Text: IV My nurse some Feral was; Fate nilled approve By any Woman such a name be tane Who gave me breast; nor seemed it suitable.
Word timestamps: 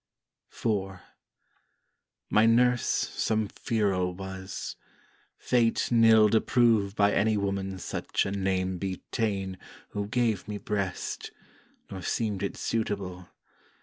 IV 0.51 0.93
My 2.31 2.47
nurse 2.47 2.83
some 2.87 3.47
Feral 3.47 4.15
was; 4.15 4.75
Fate 5.37 5.89
nilled 5.91 6.33
approve 6.33 6.95
By 6.95 7.13
any 7.13 7.37
Woman 7.37 7.77
such 7.77 8.25
a 8.25 8.31
name 8.31 8.79
be 8.79 9.03
tane 9.11 9.59
Who 9.89 10.07
gave 10.07 10.47
me 10.47 10.57
breast; 10.57 11.29
nor 11.91 12.01
seemed 12.01 12.41
it 12.41 12.57
suitable. 12.57 13.29